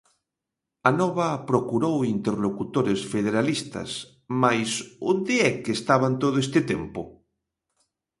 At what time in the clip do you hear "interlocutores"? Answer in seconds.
2.17-2.99